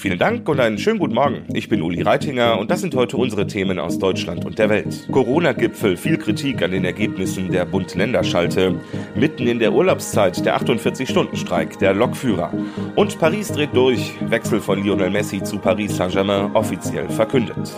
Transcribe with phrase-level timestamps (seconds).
[0.00, 1.44] Vielen Dank und einen schönen guten Morgen.
[1.52, 5.06] Ich bin Uli Reitinger und das sind heute unsere Themen aus Deutschland und der Welt.
[5.12, 8.80] Corona-Gipfel, viel Kritik an den Ergebnissen der Bund-Länder-Schalte.
[9.14, 12.50] Mitten in der Urlaubszeit der 48-Stunden-Streik der Lokführer.
[12.96, 14.14] Und Paris dreht durch.
[14.22, 17.70] Wechsel von Lionel Messi zu Paris Saint-Germain offiziell verkündet.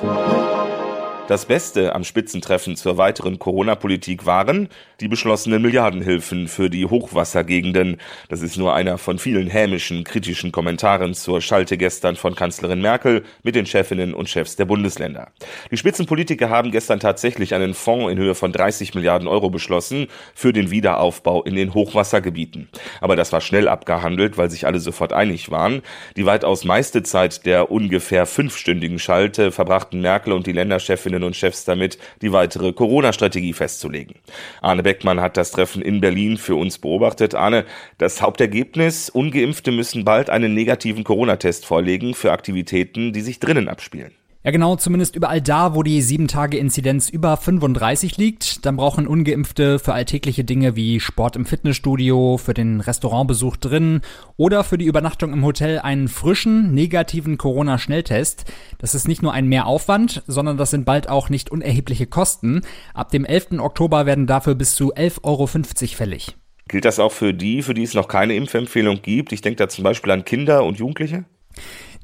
[1.29, 4.69] Das Beste am Spitzentreffen zur weiteren Corona-Politik waren
[5.01, 7.99] die beschlossenen Milliardenhilfen für die Hochwassergegenden.
[8.29, 13.23] Das ist nur einer von vielen hämischen, kritischen Kommentaren zur Schalte gestern von Kanzlerin Merkel
[13.45, 15.31] mit den Chefinnen und Chefs der Bundesländer.
[15.71, 20.53] Die Spitzenpolitiker haben gestern tatsächlich einen Fonds in Höhe von 30 Milliarden Euro beschlossen für
[20.53, 22.69] den Wiederaufbau in den Hochwassergebieten.
[23.01, 25.83] Aber das war schnell abgehandelt, weil sich alle sofort einig waren.
[26.17, 31.37] Die weitaus meiste Zeit der ungefähr fünfstündigen Schalte verbrachten Merkel und die Länderchefin Chefinnen und
[31.37, 34.17] Chefs damit, die weitere Corona-Strategie festzulegen.
[34.61, 37.35] Arne Beckmann hat das Treffen in Berlin für uns beobachtet.
[37.35, 37.65] Arne,
[37.99, 44.13] das Hauptergebnis, ungeimpfte müssen bald einen negativen Corona-Test vorlegen für Aktivitäten, die sich drinnen abspielen.
[44.45, 48.67] Ja, genau, zumindest überall da, wo die 7-Tage-Inzidenz über 35 liegt.
[48.67, 54.01] Dann brauchen Ungeimpfte für alltägliche Dinge wie Sport im Fitnessstudio, für den Restaurantbesuch drin
[54.37, 58.45] oder für die Übernachtung im Hotel einen frischen, negativen Corona-Schnelltest.
[58.79, 62.63] Das ist nicht nur ein Mehraufwand, sondern das sind bald auch nicht unerhebliche Kosten.
[62.95, 63.61] Ab dem 11.
[63.61, 66.37] Oktober werden dafür bis zu 11,50 Euro fällig.
[66.67, 69.33] Gilt das auch für die, für die es noch keine Impfempfehlung gibt?
[69.33, 71.27] Ich denke da zum Beispiel an Kinder und Jugendliche?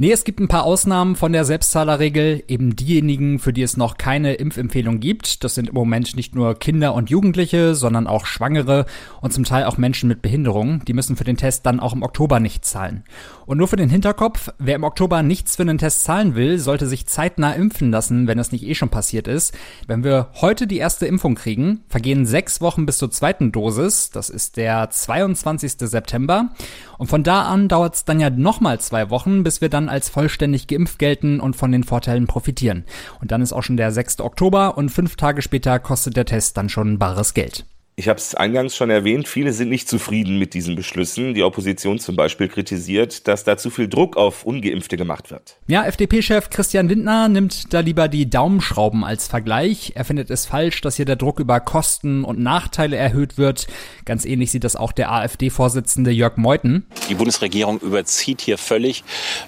[0.01, 2.45] Nee, es gibt ein paar Ausnahmen von der Selbstzahlerregel.
[2.47, 5.43] Eben diejenigen, für die es noch keine Impfempfehlung gibt.
[5.43, 8.87] Das sind im Moment nicht nur Kinder und Jugendliche, sondern auch Schwangere
[9.23, 10.85] und zum Teil auch Menschen mit Behinderungen.
[10.87, 13.03] Die müssen für den Test dann auch im Oktober nicht zahlen.
[13.45, 16.87] Und nur für den Hinterkopf, wer im Oktober nichts für einen Test zahlen will, sollte
[16.87, 19.53] sich zeitnah impfen lassen, wenn das nicht eh schon passiert ist.
[19.89, 24.11] Wenn wir heute die erste Impfung kriegen, vergehen sechs Wochen bis zur zweiten Dosis.
[24.11, 25.73] Das ist der 22.
[25.73, 26.51] September.
[26.99, 30.08] Und von da an dauert es dann ja nochmal zwei Wochen, bis wir dann als
[30.08, 32.84] vollständig geimpft gelten und von den Vorteilen profitieren.
[33.20, 34.20] Und dann ist auch schon der 6.
[34.20, 37.64] Oktober und fünf Tage später kostet der Test dann schon bares Geld.
[37.99, 41.35] Ich habe es eingangs schon erwähnt, viele sind nicht zufrieden mit diesen Beschlüssen.
[41.35, 45.57] Die Opposition zum Beispiel kritisiert, dass da zu viel Druck auf ungeimpfte gemacht wird.
[45.67, 49.95] Ja, FDP-Chef Christian Lindner nimmt da lieber die Daumenschrauben als Vergleich.
[49.97, 53.67] Er findet es falsch, dass hier der Druck über Kosten und Nachteile erhöht wird.
[54.05, 56.87] Ganz ähnlich sieht das auch der AfD-Vorsitzende Jörg Meuthen.
[57.11, 59.03] Die Bundesregierung überzieht hier völlig,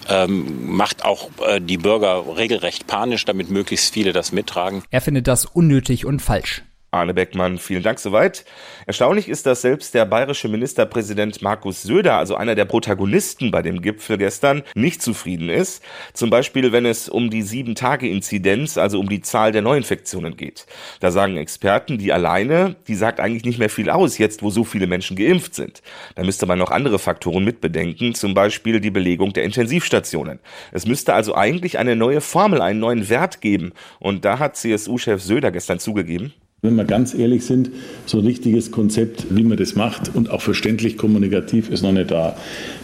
[0.09, 4.83] ähm, macht auch äh, die Bürger regelrecht panisch, damit möglichst viele das mittragen.
[4.91, 6.65] Er findet das unnötig und falsch.
[6.93, 8.45] Arne Beckmann, vielen Dank soweit.
[8.85, 13.81] Erstaunlich ist, dass selbst der bayerische Ministerpräsident Markus Söder, also einer der Protagonisten bei dem
[13.81, 15.85] Gipfel gestern, nicht zufrieden ist.
[16.15, 20.67] Zum Beispiel, wenn es um die Sieben-Tage-Inzidenz, also um die Zahl der Neuinfektionen geht.
[20.99, 24.65] Da sagen Experten, die alleine, die sagt eigentlich nicht mehr viel aus, jetzt wo so
[24.65, 25.83] viele Menschen geimpft sind.
[26.17, 30.41] Da müsste man noch andere Faktoren mitbedenken, zum Beispiel die Belegung der Intensivstationen.
[30.73, 33.75] Es müsste also eigentlich eine neue Formel, einen neuen Wert geben.
[34.01, 37.71] Und da hat CSU-Chef Söder gestern zugegeben, wenn wir ganz ehrlich sind,
[38.05, 42.11] so ein richtiges Konzept, wie man das macht und auch verständlich kommunikativ ist noch nicht
[42.11, 42.37] da.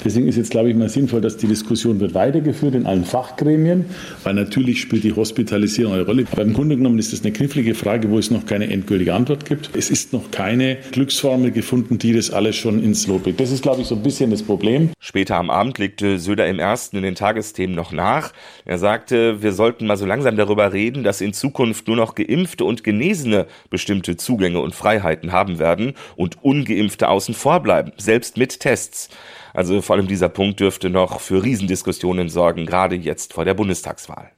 [0.05, 3.85] Deswegen ist jetzt, glaube ich, mal sinnvoll, dass die Diskussion wird weitergeführt in allen Fachgremien,
[4.23, 6.25] weil natürlich spielt die Hospitalisierung eine Rolle.
[6.33, 9.45] Aber im Grunde genommen ist das eine knifflige Frage, wo es noch keine endgültige Antwort
[9.45, 9.71] gibt.
[9.75, 13.41] Es ist noch keine Glücksformel gefunden, die das alles schon ins Lot bringt.
[13.41, 14.91] Das ist, glaube ich, so ein bisschen das Problem.
[14.99, 18.33] Später am Abend legte Söder im ersten in den Tagesthemen noch nach.
[18.65, 22.65] Er sagte, wir sollten mal so langsam darüber reden, dass in Zukunft nur noch Geimpfte
[22.65, 28.61] und Genesene bestimmte Zugänge und Freiheiten haben werden und ungeimpfte außen vor bleiben, selbst mit
[28.61, 29.09] Tests.
[29.55, 34.31] Also vor allem dieser Punkt dürfte noch für Riesendiskussionen sorgen, gerade jetzt vor der Bundestagswahl.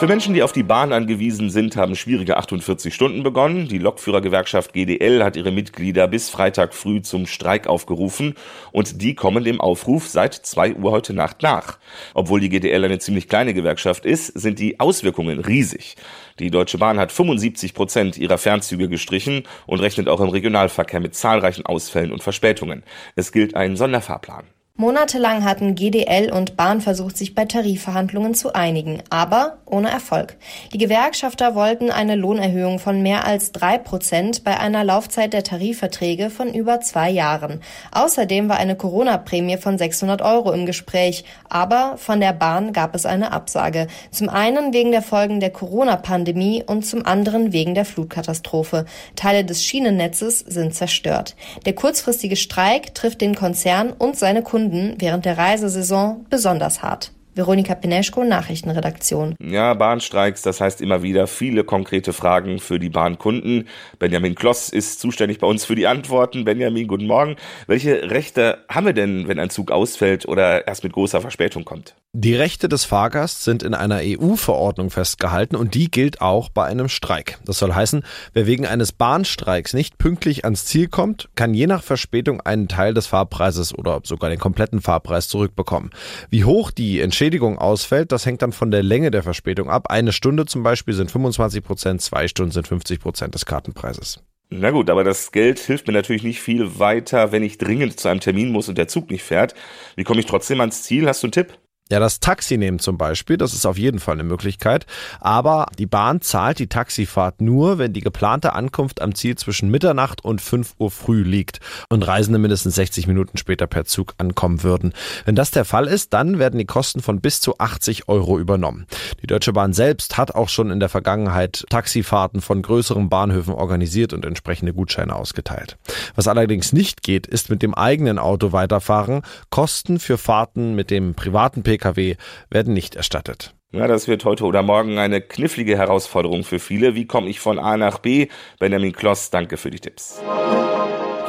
[0.00, 3.68] Für Menschen, die auf die Bahn angewiesen sind, haben schwierige 48 Stunden begonnen.
[3.68, 8.34] Die Lokführergewerkschaft GDL hat ihre Mitglieder bis Freitag früh zum Streik aufgerufen
[8.72, 11.78] und die kommen dem Aufruf seit 2 Uhr heute Nacht nach.
[12.14, 15.96] Obwohl die GDL eine ziemlich kleine Gewerkschaft ist, sind die Auswirkungen riesig.
[16.38, 21.14] Die Deutsche Bahn hat 75 Prozent ihrer Fernzüge gestrichen und rechnet auch im Regionalverkehr mit
[21.14, 22.84] zahlreichen Ausfällen und Verspätungen.
[23.16, 24.44] Es gilt ein Sonderfahrplan.
[24.76, 30.36] Monatelang hatten GDL und Bahn versucht, sich bei Tarifverhandlungen zu einigen, aber ohne Erfolg.
[30.72, 36.30] Die Gewerkschafter wollten eine Lohnerhöhung von mehr als drei Prozent bei einer Laufzeit der Tarifverträge
[36.30, 37.60] von über zwei Jahren.
[37.92, 43.04] Außerdem war eine Corona-Prämie von 600 Euro im Gespräch, aber von der Bahn gab es
[43.04, 43.86] eine Absage.
[44.10, 48.86] Zum einen wegen der Folgen der Corona-Pandemie und zum anderen wegen der Flutkatastrophe.
[49.14, 51.36] Teile des Schienennetzes sind zerstört.
[51.66, 54.59] Der kurzfristige Streik trifft den Konzern und seine Kunden
[54.98, 57.12] während der Reisesaison besonders hart.
[57.40, 59.34] Veronika Pineschko, Nachrichtenredaktion.
[59.42, 63.66] Ja, Bahnstreiks, das heißt immer wieder viele konkrete Fragen für die Bahnkunden.
[63.98, 66.44] Benjamin Kloss ist zuständig bei uns für die Antworten.
[66.44, 67.36] Benjamin, guten Morgen.
[67.66, 71.94] Welche Rechte haben wir denn, wenn ein Zug ausfällt oder erst mit großer Verspätung kommt?
[72.12, 76.88] Die Rechte des Fahrgasts sind in einer EU-Verordnung festgehalten und die gilt auch bei einem
[76.88, 77.38] Streik.
[77.44, 78.02] Das soll heißen,
[78.32, 82.94] wer wegen eines Bahnstreiks nicht pünktlich ans Ziel kommt, kann je nach Verspätung einen Teil
[82.94, 85.90] des Fahrpreises oder sogar den kompletten Fahrpreis zurückbekommen.
[86.30, 89.90] Wie hoch die Entschädigung ausfällt, das hängt dann von der Länge der Verspätung ab.
[89.90, 94.22] Eine Stunde zum Beispiel sind 25 Prozent, zwei Stunden sind 50 Prozent des Kartenpreises.
[94.50, 98.08] Na gut, aber das Geld hilft mir natürlich nicht viel weiter, wenn ich dringend zu
[98.08, 99.54] einem Termin muss und der Zug nicht fährt.
[99.94, 101.06] Wie komme ich trotzdem ans Ziel?
[101.06, 101.56] Hast du einen Tipp?
[101.92, 104.86] Ja, das Taxi nehmen zum Beispiel, das ist auf jeden Fall eine Möglichkeit.
[105.18, 110.24] Aber die Bahn zahlt die Taxifahrt nur, wenn die geplante Ankunft am Ziel zwischen Mitternacht
[110.24, 111.58] und 5 Uhr früh liegt
[111.88, 114.92] und Reisende mindestens 60 Minuten später per Zug ankommen würden.
[115.24, 118.86] Wenn das der Fall ist, dann werden die Kosten von bis zu 80 Euro übernommen.
[119.20, 124.12] Die Deutsche Bahn selbst hat auch schon in der Vergangenheit Taxifahrten von größeren Bahnhöfen organisiert
[124.12, 125.76] und entsprechende Gutscheine ausgeteilt.
[126.14, 129.22] Was allerdings nicht geht, ist mit dem eigenen Auto weiterfahren.
[129.50, 132.16] Kosten für Fahrten mit dem privaten PKW Pkw
[132.50, 133.54] werden nicht erstattet.
[133.72, 136.94] Ja, das wird heute oder morgen eine knifflige Herausforderung für viele.
[136.94, 138.28] Wie komme ich von A nach B?
[138.58, 140.20] Benjamin Kloss, danke für die Tipps.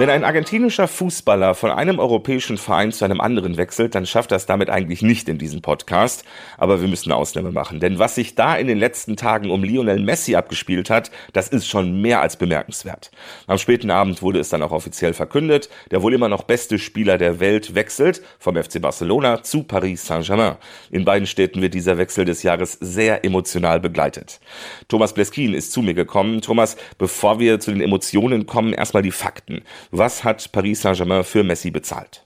[0.01, 4.47] Wenn ein argentinischer Fußballer von einem europäischen Verein zu einem anderen wechselt, dann schafft das
[4.47, 6.25] damit eigentlich nicht in diesem Podcast.
[6.57, 7.79] Aber wir müssen eine Ausnahme machen.
[7.79, 11.67] Denn was sich da in den letzten Tagen um Lionel Messi abgespielt hat, das ist
[11.67, 13.11] schon mehr als bemerkenswert.
[13.45, 17.19] Am späten Abend wurde es dann auch offiziell verkündet, der wohl immer noch beste Spieler
[17.19, 20.55] der Welt wechselt vom FC Barcelona zu Paris Saint-Germain.
[20.89, 24.39] In beiden Städten wird dieser Wechsel des Jahres sehr emotional begleitet.
[24.87, 26.41] Thomas Bleskin ist zu mir gekommen.
[26.41, 29.61] Thomas, bevor wir zu den Emotionen kommen, erstmal die Fakten.
[29.93, 32.23] Was hat Paris Saint-Germain für Messi bezahlt?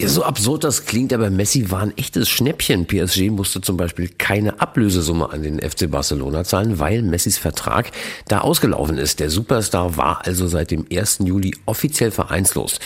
[0.00, 2.86] Ja, so absurd das klingt, aber Messi war ein echtes Schnäppchen.
[2.86, 7.90] PSG musste zum Beispiel keine Ablösesumme an den FC Barcelona zahlen, weil Messis Vertrag
[8.26, 9.20] da ausgelaufen ist.
[9.20, 11.18] Der Superstar war also seit dem 1.
[11.24, 12.78] Juli offiziell vereinslos.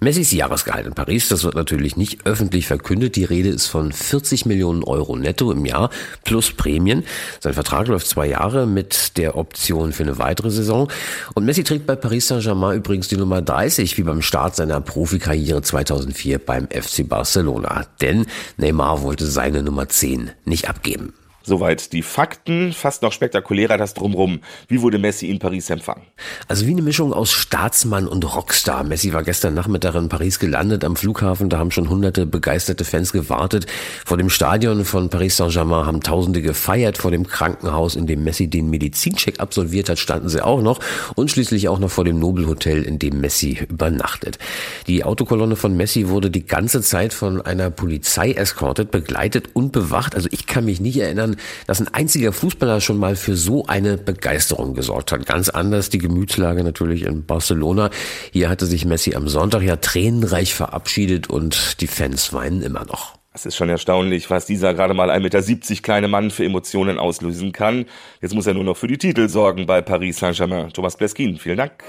[0.00, 3.16] Messis Jahresgehalt in Paris, das wird natürlich nicht öffentlich verkündet.
[3.16, 5.88] Die Rede ist von 40 Millionen Euro netto im Jahr
[6.22, 7.02] plus Prämien.
[7.40, 10.88] Sein Vertrag läuft zwei Jahre mit der Option für eine weitere Saison.
[11.34, 15.62] Und Messi trägt bei Paris Saint-Germain übrigens die Nummer 30, wie beim Start seiner Profikarriere
[15.62, 18.26] 2004 bei beim FC Barcelona, denn
[18.56, 21.14] Neymar wollte seine Nummer 10 nicht abgeben.
[21.48, 24.40] Soweit die Fakten, fast noch spektakulärer das Drumrum.
[24.68, 26.02] Wie wurde Messi in Paris empfangen?
[26.46, 28.84] Also wie eine Mischung aus Staatsmann und Rockstar.
[28.84, 31.48] Messi war gestern Nachmittag in Paris gelandet am Flughafen.
[31.48, 33.66] Da haben schon hunderte begeisterte Fans gewartet.
[34.04, 36.98] Vor dem Stadion von Paris Saint-Germain haben Tausende gefeiert.
[36.98, 40.80] Vor dem Krankenhaus, in dem Messi den Medizincheck absolviert hat, standen sie auch noch.
[41.14, 44.38] Und schließlich auch noch vor dem Nobelhotel, in dem Messi übernachtet.
[44.86, 50.14] Die Autokolonne von Messi wurde die ganze Zeit von einer Polizei eskortet, begleitet und bewacht.
[50.14, 53.96] Also ich kann mich nicht erinnern, dass ein einziger Fußballer schon mal für so eine
[53.96, 55.26] Begeisterung gesorgt hat.
[55.26, 57.90] Ganz anders die Gemütslage natürlich in Barcelona.
[58.32, 63.18] Hier hatte sich Messi am Sonntag ja tränenreich verabschiedet und die Fans weinen immer noch.
[63.34, 67.52] Es ist schon erstaunlich, was dieser gerade mal 1,70 Meter kleine Mann für Emotionen auslösen
[67.52, 67.86] kann.
[68.20, 70.72] Jetzt muss er nur noch für die Titel sorgen bei Paris Saint-Germain.
[70.72, 71.84] Thomas Bleskin, vielen Dank.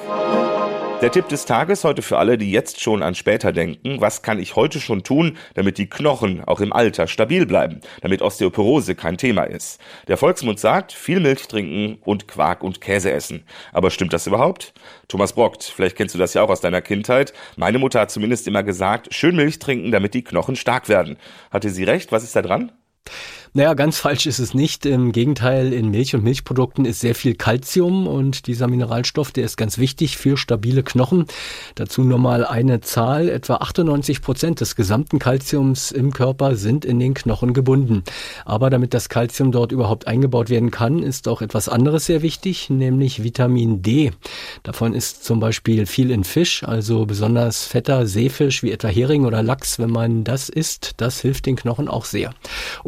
[1.02, 4.02] Der Tipp des Tages heute für alle, die jetzt schon an später denken.
[4.02, 8.22] Was kann ich heute schon tun, damit die Knochen auch im Alter stabil bleiben, damit
[8.22, 9.80] Osteoporose kein Thema ist?
[10.10, 13.46] Der Volksmund sagt, viel Milch trinken und Quark und Käse essen.
[13.72, 14.74] Aber stimmt das überhaupt?
[15.08, 17.32] Thomas Brockt, vielleicht kennst du das ja auch aus deiner Kindheit.
[17.56, 21.16] Meine Mutter hat zumindest immer gesagt, schön Milch trinken, damit die Knochen stark werden.
[21.50, 22.12] Hatte sie recht?
[22.12, 22.74] Was ist da dran?
[23.54, 24.86] Naja, ganz falsch ist es nicht.
[24.86, 29.58] Im Gegenteil, in Milch und Milchprodukten ist sehr viel Kalzium und dieser Mineralstoff, der ist
[29.58, 31.26] ganz wichtig für stabile Knochen.
[31.74, 33.28] Dazu nur mal eine Zahl.
[33.28, 38.04] Etwa 98 Prozent des gesamten Kalziums im Körper sind in den Knochen gebunden.
[38.46, 42.70] Aber damit das Kalzium dort überhaupt eingebaut werden kann, ist auch etwas anderes sehr wichtig,
[42.70, 44.12] nämlich Vitamin D.
[44.62, 49.42] Davon ist zum Beispiel viel in Fisch, also besonders fetter Seefisch wie etwa Hering oder
[49.42, 49.80] Lachs.
[49.80, 52.32] Wenn man das isst, das hilft den Knochen auch sehr.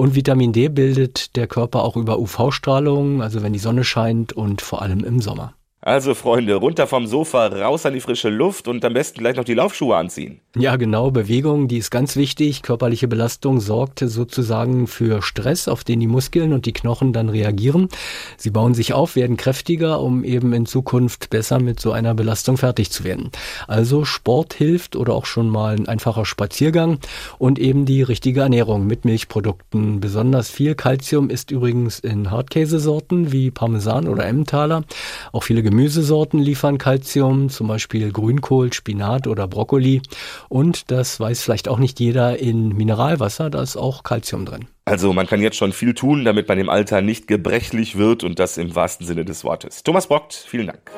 [0.02, 4.60] Vitamin Vitamin D bildet der Körper auch über UV-Strahlung, also wenn die Sonne scheint und
[4.60, 5.54] vor allem im Sommer.
[5.84, 9.44] Also Freunde, runter vom Sofa, raus an die frische Luft und am besten gleich noch
[9.44, 10.40] die Laufschuhe anziehen.
[10.56, 12.62] Ja, genau, Bewegung, die ist ganz wichtig.
[12.62, 17.90] Körperliche Belastung sorgt sozusagen für Stress, auf den die Muskeln und die Knochen dann reagieren.
[18.38, 22.58] Sie bauen sich auf, werden kräftiger, um eben in Zukunft besser mit so einer Belastung
[22.58, 23.32] fertig zu werden.
[23.68, 27.00] Also Sport hilft oder auch schon mal ein einfacher Spaziergang
[27.40, 30.00] und eben die richtige Ernährung mit Milchprodukten.
[30.00, 34.84] Besonders viel Kalzium ist übrigens in Hartkäsesorten wie Parmesan oder Emmentaler.
[35.32, 40.02] Auch viele Gemüsesorten liefern Kalzium, zum Beispiel Grünkohl, Spinat oder Brokkoli.
[40.50, 44.68] Und das weiß vielleicht auch nicht jeder in Mineralwasser, da ist auch Kalzium drin.
[44.84, 48.38] Also man kann jetzt schon viel tun, damit man im Alter nicht gebrechlich wird und
[48.38, 49.84] das im wahrsten Sinne des Wortes.
[49.84, 50.92] Thomas Brockt, vielen Dank.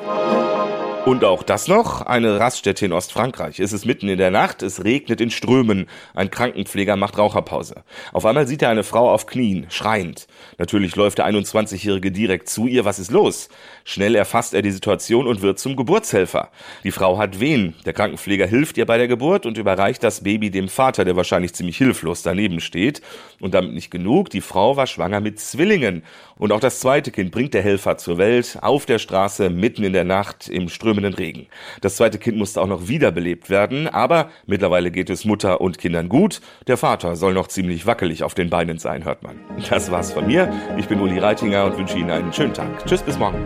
[1.04, 3.60] Und auch das noch, eine Raststätte in Ostfrankreich.
[3.60, 5.86] Es ist mitten in der Nacht, es regnet in Strömen.
[6.14, 7.84] Ein Krankenpfleger macht Raucherpause.
[8.14, 10.26] Auf einmal sieht er eine Frau auf Knien, schreiend.
[10.56, 12.86] Natürlich läuft der 21-Jährige direkt zu ihr.
[12.86, 13.50] Was ist los?
[13.84, 16.48] Schnell erfasst er die Situation und wird zum Geburtshelfer.
[16.84, 17.74] Die Frau hat Wehen.
[17.84, 21.52] Der Krankenpfleger hilft ihr bei der Geburt und überreicht das Baby dem Vater, der wahrscheinlich
[21.52, 23.02] ziemlich hilflos daneben steht.
[23.40, 26.02] Und damit nicht genug, die Frau war schwanger mit Zwillingen.
[26.36, 29.92] Und auch das zweite Kind bringt der Helfer zur Welt, auf der Straße, mitten in
[29.92, 31.46] der Nacht, im strömenden Regen.
[31.80, 36.08] Das zweite Kind musste auch noch wiederbelebt werden, aber mittlerweile geht es Mutter und Kindern
[36.08, 36.40] gut.
[36.66, 39.36] Der Vater soll noch ziemlich wackelig auf den Beinen sein, hört man.
[39.68, 40.52] Das war's von mir.
[40.78, 42.86] Ich bin Uli Reitinger und wünsche Ihnen einen schönen Tag.
[42.86, 43.38] Tschüss, bis morgen.